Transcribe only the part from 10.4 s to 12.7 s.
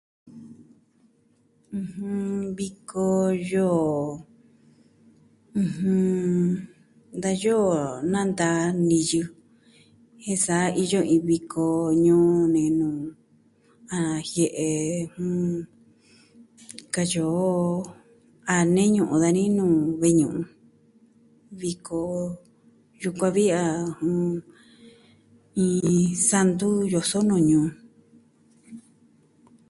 sa iyo iin viko ñuu ni